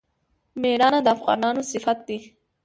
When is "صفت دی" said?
1.71-2.19